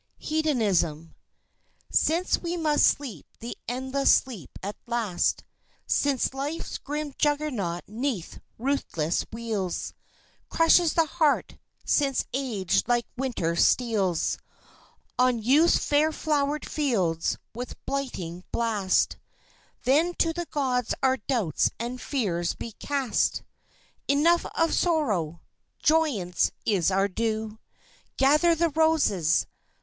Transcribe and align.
Hedonism 0.17 1.13
Since 1.91 2.39
we 2.41 2.57
must 2.57 2.87
sleep 2.87 3.27
the 3.39 3.55
endless 3.67 4.11
Sleep 4.11 4.49
at 4.63 4.75
last, 4.87 5.43
Since 5.85 6.33
Life's 6.33 6.79
grim 6.79 7.13
juggernaut 7.19 7.83
'neath 7.85 8.39
ruthless 8.57 9.23
wheels 9.31 9.93
Crushes 10.49 10.95
the 10.95 11.05
heart; 11.05 11.59
since 11.85 12.25
Age 12.33 12.81
like 12.87 13.05
Winter 13.15 13.55
steals 13.55 14.39
On 15.19 15.37
Youth's 15.37 15.77
fair 15.77 16.11
flowered 16.11 16.67
fields 16.67 17.37
with 17.53 17.75
blighting 17.85 18.43
blast 18.51 19.17
Then 19.83 20.15
to 20.15 20.33
the 20.33 20.47
gods 20.49 20.95
our 21.03 21.17
doubts 21.17 21.69
and 21.77 22.01
fears 22.01 22.55
be 22.55 22.71
cast! 22.71 23.43
Enough 24.07 24.47
of 24.55 24.73
Sorrow! 24.73 25.41
Joyance 25.77 26.49
is 26.65 26.89
our 26.89 27.07
due. 27.07 27.59
Gather 28.17 28.55
the 28.55 28.69
roses! 28.69 29.45